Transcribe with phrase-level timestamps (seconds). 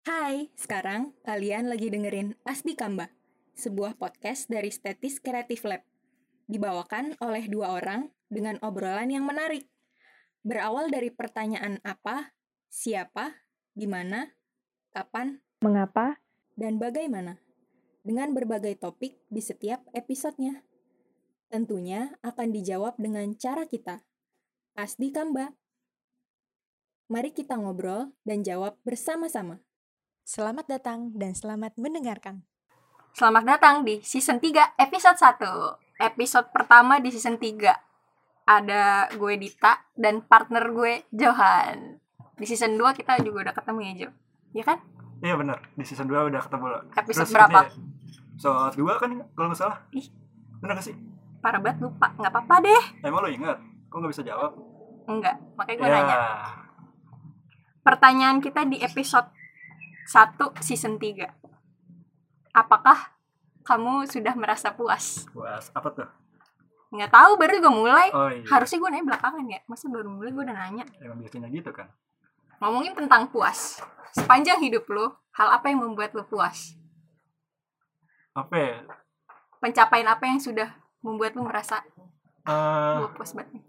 [0.00, 3.12] Hai, sekarang kalian lagi dengerin Asdi Kamba,
[3.52, 5.84] sebuah podcast dari Statis Creative Lab.
[6.48, 9.68] Dibawakan oleh dua orang dengan obrolan yang menarik.
[10.40, 12.32] Berawal dari pertanyaan apa,
[12.72, 13.44] siapa,
[13.76, 14.24] di mana,
[14.88, 16.16] kapan, Mengapa?
[16.56, 17.36] dan bagaimana.
[18.00, 20.64] Dengan berbagai topik di setiap episodenya.
[21.52, 24.00] Tentunya akan dijawab dengan cara kita.
[24.80, 25.52] Asdi Kamba.
[27.12, 29.60] Mari kita ngobrol dan jawab bersama-sama.
[30.22, 32.44] Selamat datang dan selamat mendengarkan.
[33.10, 37.58] Selamat datang di season 3 episode 1 Episode pertama di season 3
[38.46, 41.98] Ada gue Dita dan partner gue Johan
[42.38, 44.08] Di season 2 kita juga udah ketemu ya Jo
[44.54, 44.78] Iya kan?
[45.26, 46.82] Iya benar di season 2 udah ketemu lah.
[47.02, 47.60] Episode Terus berapa?
[48.38, 49.78] Soal 2 kan kalau nggak salah.
[49.90, 50.06] Ih.
[50.62, 50.94] Bener gak sih?
[51.42, 53.58] Parah banget lupa Nggak apa-apa deh Emang lo ingat?
[53.90, 54.54] Kok nggak bisa jawab?
[55.10, 55.94] Enggak, makanya gue ya.
[55.98, 56.18] nanya
[57.82, 59.26] Pertanyaan kita di episode
[60.10, 61.30] 1 season 3
[62.50, 63.14] Apakah
[63.62, 65.22] kamu sudah merasa puas?
[65.30, 65.70] Puas.
[65.70, 66.08] Apa tuh?
[66.90, 68.42] Nggak tahu, baru juga mulai Oh iya.
[68.50, 71.86] Harusnya gue nanya belakangan ya Masa baru mulai gue udah nanya Emang biasanya gitu kan.
[72.58, 73.78] Ngomongin tentang puas.
[74.10, 76.74] Sepanjang hidup lo, hal apa yang membuat lo puas?
[78.34, 78.76] Apa ya?
[79.62, 80.74] Pencapaian apa yang sudah
[81.06, 81.86] membuat lo merasa
[82.50, 83.64] Eh, gue puas banget nih?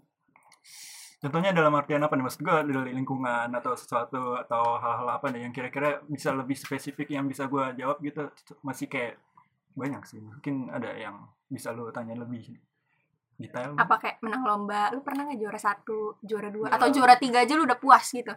[1.22, 2.24] Contohnya dalam artian apa nih?
[2.24, 7.08] Maksud gue dari lingkungan atau sesuatu atau hal-hal apa nih yang kira-kira bisa lebih spesifik
[7.08, 8.26] yang bisa gue jawab gitu.
[8.60, 9.16] Masih kayak
[9.72, 10.18] banyak sih.
[10.18, 12.58] Mungkin ada yang bisa lo tanya lebih
[13.34, 13.72] detail.
[13.74, 14.90] Apa kayak menang lomba?
[14.90, 16.76] Lo pernah nggak juara satu, juara dua, Ya.
[16.76, 18.34] atau juara tiga aja lo udah puas gitu?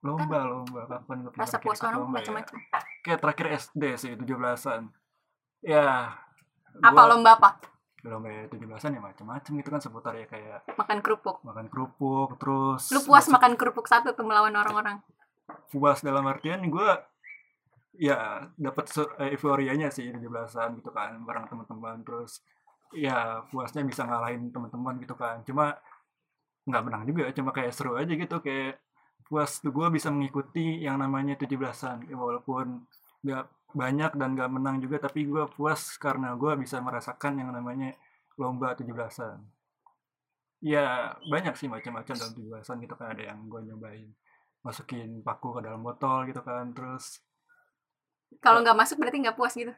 [0.00, 0.80] Lomba, lomba.
[0.86, 2.32] Kapan gue Rasa puas orang lomba ya?
[2.32, 2.56] macam-macam.
[3.00, 4.92] kayak terakhir SD sih 17-an
[5.62, 6.12] ya
[6.78, 7.50] Apa gua- lomba apa?
[8.02, 11.36] Lomba ya 17-an ya macam-macam gitu kan seputar ya kayak Makan kerupuk.
[11.42, 15.04] makan kerupuk terus Lo puas masuk- makan kerupuk satu tuh melawan orang-orang.
[15.68, 16.90] puas dalam artian gue
[17.92, 18.16] ya
[18.54, 18.86] dapat
[19.18, 22.40] eh, euforianya sih 17-an gitu kan bareng teman-teman terus
[22.90, 25.76] ya puasnya bisa ngalahin teman-teman gitu kan cuma
[26.62, 28.78] nggak menang juga cuma kayak seru aja gitu kayak
[29.22, 32.82] puas tuh gue bisa mengikuti yang namanya 17-an Ya, walaupun
[33.20, 37.94] nggak banyak dan nggak menang juga tapi gue puas karena gue bisa merasakan yang namanya
[38.40, 39.40] lomba 17-an
[40.60, 43.16] ya banyak sih macam-macam dalam 17-an gitu kan.
[43.16, 44.08] Ada yang gue nyobain
[44.60, 47.24] masukin paku ke dalam botol gitu kan terus
[48.44, 49.72] Kalau nggak masuk berarti nggak puas gitu.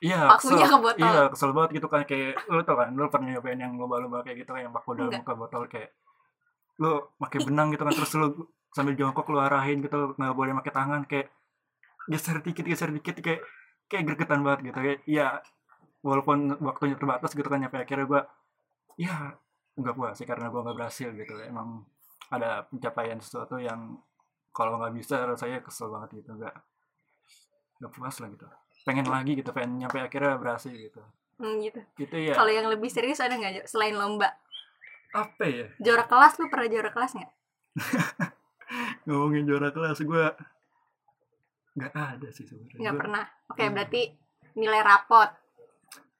[0.00, 1.02] iya Pakunya kesel, ke botol.
[1.04, 2.02] iya kesel banget gitu kan.
[2.06, 5.12] Kayak lu tau kan lu pernah nyobain yang lomba-lomba kayak gitu kan yang paku dalam
[5.20, 5.90] ke botol kayak
[6.80, 8.26] lu pakai benang gitu kan terus lu
[8.72, 11.28] sambil jongkok lu arahin gitu nggak boleh pakai tangan kayak
[12.06, 13.42] geser dikit geser dikit kayak
[13.90, 14.78] kayak gregetan banget gitu.
[14.78, 15.26] Kayak iya
[16.02, 18.22] walaupun waktunya terbatas gitu kan nyampe akhirnya gua
[18.96, 19.36] ya
[19.76, 21.34] nggak puas sih karena gua nggak berhasil gitu.
[21.44, 21.84] Emang
[22.30, 23.98] ada pencapaian sesuatu yang
[24.50, 26.34] kalau nggak bisa rasanya kesel banget gitu.
[26.34, 26.54] Nggak
[27.82, 28.46] nggak puas lah gitu.
[28.86, 31.02] Pengen lagi gitu pengen nyampe akhirnya berhasil gitu.
[31.36, 31.84] Hmm, gitu.
[32.00, 32.32] gitu ya.
[32.32, 34.32] Kalau yang lebih serius ada nggak selain lomba?
[35.16, 35.66] apa ya?
[35.80, 37.32] Juara kelas lu pernah juara kelas nggak?
[39.06, 40.34] ngomongin juara kelas gua
[41.76, 43.24] nggak ada sih sebenarnya Nggak pernah.
[43.46, 43.72] Oke, Hmm.
[43.72, 44.02] berarti
[44.54, 45.30] nilai rapot.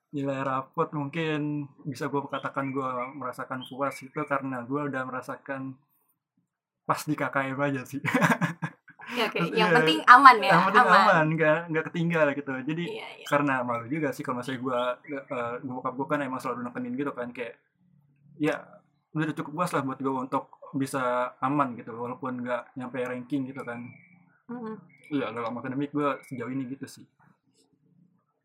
[0.08, 1.40] nilai rapot mungkin
[1.82, 5.76] bisa gue katakan gue merasakan puas itu karena gue udah merasakan
[6.82, 8.00] pas di KKM aja sih
[9.08, 9.38] Ya, oke.
[9.38, 10.50] Terus, Yang iya, penting aman ya.
[10.50, 13.26] yang penting aman nggak nggak ketinggal gitu jadi Iya, iya.
[13.26, 14.80] karena malu juga sih kalau misalnya gue
[15.28, 17.54] uh, bokap gue kan emang selalu nekenin gitu kan kayak
[18.34, 18.56] ya
[19.12, 21.02] udah cukup puas lah buat gue untuk bisa
[21.38, 23.84] aman gitu walaupun nggak nyampe ranking gitu kan
[24.46, 24.76] Mm-mm.
[25.10, 27.06] iya dalam akademik gue sejauh ini gitu sih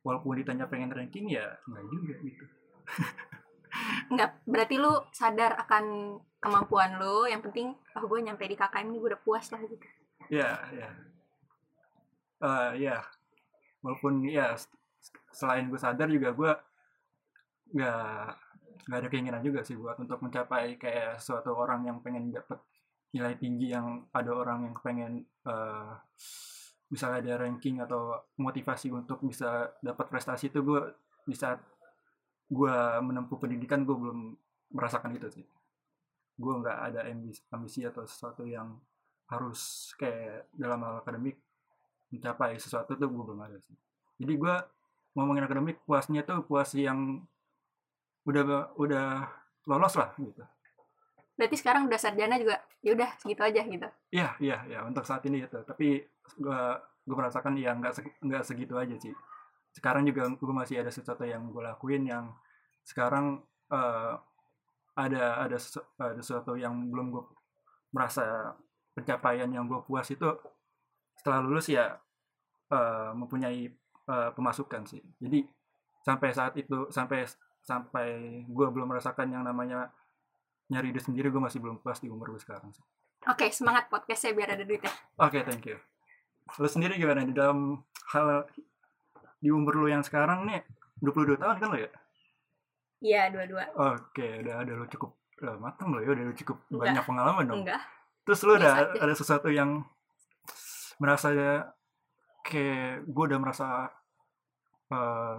[0.01, 2.45] walaupun ditanya pengen ranking ya nggak juga gitu
[4.11, 7.23] Nggak, berarti lu sadar akan kemampuan lu.
[7.23, 9.87] Yang penting, oh gue nyampe di KKM ini gue udah puas lah gitu.
[10.27, 10.91] ya ya
[12.41, 12.97] Eh, ya
[13.85, 14.57] walaupun ya
[15.29, 16.51] selain gue sadar juga gue
[17.77, 18.25] nggak
[18.89, 22.57] nggak ada keinginan juga sih buat untuk mencapai kayak suatu orang yang pengen dapet
[23.11, 25.13] nilai tinggi yang ada orang yang pengen
[25.47, 25.93] eh
[26.91, 30.91] misalnya ada ranking atau motivasi untuk bisa dapat prestasi itu gue
[31.23, 31.63] di saat
[32.51, 34.35] gue menempuh pendidikan gue belum
[34.75, 35.47] merasakan itu sih.
[36.35, 38.75] Gue nggak ada ambisi, ambisi atau sesuatu yang
[39.31, 41.39] harus kayak dalam hal akademik
[42.11, 43.75] mencapai sesuatu tuh gue belum ada sih.
[44.19, 44.55] Jadi gue
[45.15, 47.23] ngomongin akademik puasnya tuh puas yang
[48.27, 49.07] udah udah
[49.63, 50.43] lolos lah gitu.
[51.39, 53.87] Berarti sekarang udah sarjana juga, ya udah segitu aja gitu.
[54.09, 55.57] Iya, iya, ya untuk saat ini itu.
[55.61, 56.01] Tapi
[56.41, 59.13] gua gue merasakan ya nggak nggak segitu aja sih.
[59.73, 62.33] Sekarang juga gue masih ada sesuatu yang gue lakuin yang
[62.85, 63.41] sekarang
[63.71, 64.13] eh,
[64.97, 65.57] ada ada
[65.97, 67.23] ada sesuatu yang belum gue
[67.95, 68.55] merasa
[68.91, 70.27] pencapaian yang gue puas itu
[71.15, 71.95] setelah lulus ya
[72.71, 73.71] eh, mempunyai
[74.09, 75.47] eh, pemasukan sih jadi
[76.01, 77.23] sampai saat itu sampai
[77.61, 79.93] sampai gue belum merasakan yang namanya
[80.71, 82.83] nyari duit sendiri gue masih belum puas di umur gue sekarang sih
[83.23, 84.89] Oke, semangat podcastnya biar ada duitnya.
[85.15, 85.77] oke thank you
[86.53, 87.77] lu sendiri gimana di dalam
[88.09, 88.47] hal
[89.37, 90.63] di umur lu yang sekarang nih
[90.97, 91.91] 22 tahun kan lo ya
[93.01, 93.65] Iya, dua-dua.
[93.73, 96.85] Oke, udah ada lu cukup udah matang lo ya, udah lu cukup Enggak.
[96.85, 97.57] banyak pengalaman dong.
[97.65, 97.81] Enggak.
[98.21, 98.99] Terus lu ada Biasa aja.
[99.01, 99.69] ada sesuatu yang
[100.97, 101.53] merasa ya
[102.45, 103.89] kayak gue udah merasa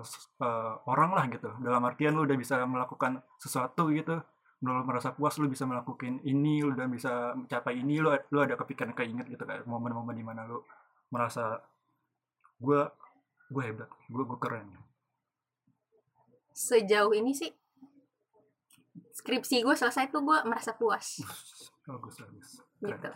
[0.02, 1.55] s- eh, orang lah gitu.
[1.61, 4.19] Dalam artian lu udah bisa melakukan sesuatu gitu.
[4.62, 8.55] Lu merasa puas lu bisa melakukan ini, lu udah bisa mencapai ini, lu lu ada
[8.55, 10.62] kepikiran keinget gitu kayak momen-momen di mana lu
[11.11, 11.59] merasa
[12.56, 12.81] gue
[13.50, 14.70] gue hebat, gue gue keren.
[16.53, 17.50] Sejauh ini sih
[19.12, 21.20] skripsi gue selesai tuh gue merasa puas
[21.85, 22.49] Bagus bagus.
[22.79, 22.97] Keren.
[22.97, 23.11] gitu.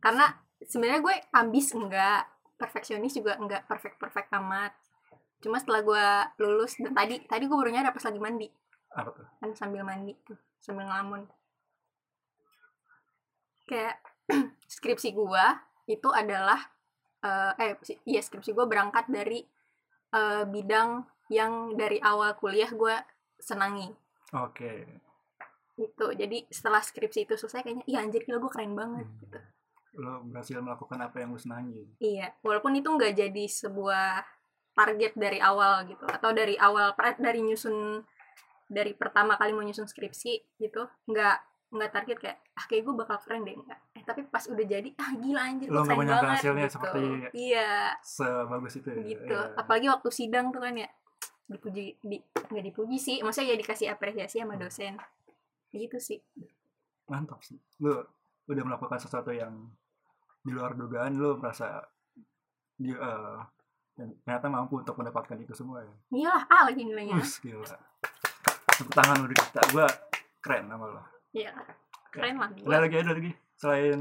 [0.00, 0.26] Karena
[0.60, 2.26] sebenarnya gue ambis enggak,
[2.58, 4.72] perfeksionis juga enggak perfect-perfect amat.
[5.38, 6.06] Cuma setelah gue
[6.42, 8.48] lulus dan tadi tadi gue baru nyadar pas lagi mandi
[8.90, 9.26] Apa tuh?
[9.38, 11.26] kan sambil mandi tuh sambil ngelamun.
[13.64, 14.00] Kayak
[14.74, 16.60] skripsi gua itu adalah
[17.18, 19.42] eh eh si- iya skripsi gua berangkat dari
[20.10, 23.00] eh, bidang yang dari awal kuliah gua
[23.38, 23.92] senangi.
[24.34, 24.84] Oke.
[25.78, 26.10] gitu.
[26.10, 29.18] Jadi setelah skripsi itu selesai kayaknya iya anjir gila gue keren banget Hmm.
[29.22, 29.38] gitu.
[29.94, 31.86] Lo berhasil melakukan apa yang lo senangi.
[32.02, 32.34] Iya.
[32.42, 34.26] Walaupun itu nggak jadi sebuah
[34.74, 38.02] target dari awal gitu atau dari awal dari nyusun
[38.68, 41.36] dari pertama kali mau nyusun skripsi gitu nggak
[41.68, 43.56] nggak target kayak ah kayak gue bakal keren deh.
[43.56, 46.74] Enggak eh tapi pas udah jadi ah gila anjir Lo nggak menyangka hasilnya gitu.
[46.80, 47.00] seperti
[47.36, 47.92] iya.
[48.00, 49.02] sebagus itu ya?
[49.04, 49.36] gitu.
[49.36, 49.56] Iya.
[49.56, 50.88] apalagi waktu sidang tuh kan ya
[51.48, 54.96] dipuji di nggak dipuji sih maksudnya ya dikasih apresiasi sama dosen.
[55.68, 56.20] Gitu sih.
[57.08, 57.60] Mantap sih.
[57.84, 58.16] Lo
[58.48, 59.52] udah melakukan sesuatu yang
[60.40, 61.84] di luar dugaan lo merasa
[62.80, 62.96] di
[63.98, 65.94] dan ternyata mampu untuk mendapatkan itu semua ya?
[66.14, 67.18] Iyalah A lagi nilainya.
[67.18, 67.66] Us, gila
[68.78, 69.60] tepuk tangan lo kita.
[69.74, 69.86] Gue
[70.38, 71.02] keren sama lo.
[71.34, 71.52] Iya
[72.14, 72.48] keren lah.
[72.54, 73.32] Ada gua lagi ada lagi.
[73.58, 73.98] Selain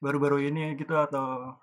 [0.00, 1.58] baru-baru ini gitu atau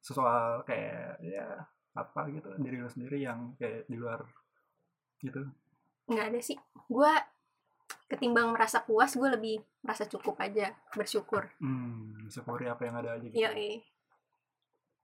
[0.00, 1.44] soal kayak ya
[1.92, 4.22] apa gitu diri lo sendiri yang kayak di luar
[5.20, 5.44] gitu?
[6.08, 6.56] Nggak ada sih.
[6.88, 7.12] Gue
[8.10, 11.50] ketimbang merasa puas gue lebih merasa cukup aja bersyukur.
[11.60, 13.36] Hmm syukuri apa yang ada aja gitu.
[13.36, 13.82] Iya iya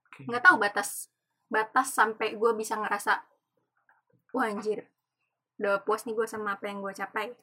[0.07, 0.25] Oke.
[0.25, 1.11] nggak tahu batas
[1.51, 3.21] batas sampai gue bisa ngerasa
[4.33, 4.87] wah anjir
[5.57, 7.33] udah puas nih gue sama apa yang gue capai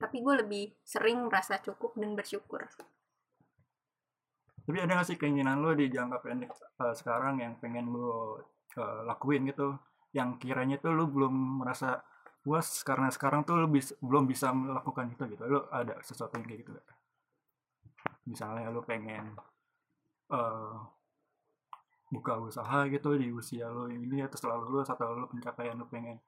[0.00, 2.64] tapi gue lebih sering merasa cukup dan bersyukur
[4.68, 8.36] Tapi ada gak sih keinginan lo di jangka pendek eh, sekarang yang pengen lo
[8.76, 9.80] eh, lakuin gitu?
[10.12, 12.04] Yang kiranya tuh lo belum merasa
[12.44, 15.40] puas karena sekarang tuh lo bis- belum bisa melakukan itu gitu.
[15.48, 16.86] Lo ada sesuatu yang kayak gitu gak?
[18.28, 19.40] Misalnya lo pengen
[20.36, 20.76] eh,
[22.12, 26.20] buka usaha gitu di usia lo ini atau setelah lulus atau lo pencapaian lo pengen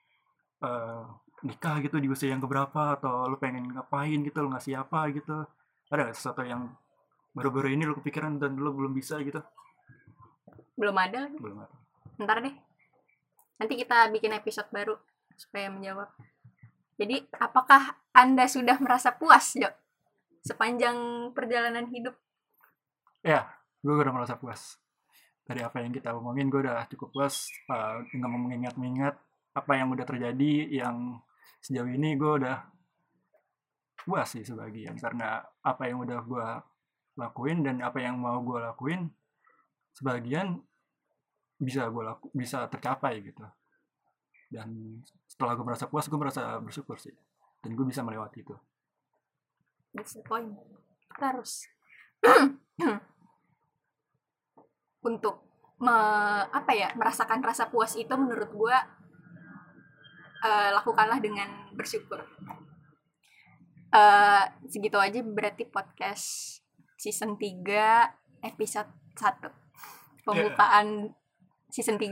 [0.60, 1.02] eh,
[1.44, 5.44] nikah gitu di usia yang keberapa atau lo pengen ngapain gitu lo ngasih apa gitu.
[5.90, 6.70] Ada gak sesuatu yang
[7.34, 9.40] baru-baru ini lo kepikiran dan lo belum bisa gitu?
[10.76, 11.28] Belum ada.
[11.34, 11.76] Belum ada.
[12.20, 12.54] Ntar deh.
[13.60, 14.96] Nanti kita bikin episode baru
[15.36, 16.08] supaya menjawab.
[17.00, 19.72] Jadi apakah anda sudah merasa puas Jo?
[20.44, 20.96] Sepanjang
[21.32, 22.16] perjalanan hidup?
[23.80, 24.76] Gue udah merasa puas.
[25.48, 29.16] Dari apa yang kita omongin gue udah cukup puas uh, tinggal mengingat-ingat
[29.50, 31.18] apa yang udah terjadi yang
[31.60, 32.58] sejauh ini gue udah
[34.06, 34.96] puas sih sebagian.
[34.96, 36.48] Karena apa yang udah gue
[37.18, 39.10] lakuin dan apa yang mau gue lakuin
[39.92, 40.56] sebagian
[41.60, 43.44] bisa gue laku bisa tercapai gitu.
[44.50, 47.14] Dan setelah gue merasa puas gue merasa bersyukur sih.
[47.60, 48.56] Dan gue bisa melewati itu.
[49.92, 50.54] That's the point.
[51.18, 51.66] Harus
[55.08, 55.42] untuk
[55.80, 58.76] me- apa ya merasakan rasa puas itu menurut gua
[60.44, 62.20] eh, lakukanlah dengan bersyukur.
[63.90, 66.60] Eh, segitu aja berarti podcast
[66.94, 69.50] season 3 episode 1
[70.22, 71.10] pembukaan
[71.72, 72.06] season 3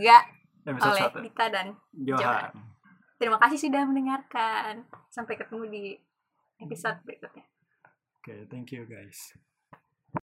[0.67, 1.19] episode oleh satu.
[1.23, 2.51] Dita dan Johan.
[3.19, 4.87] Terima kasih sudah mendengarkan.
[5.11, 5.85] Sampai ketemu di
[6.59, 7.47] episode berikutnya.
[8.19, 9.39] Oke thank you guys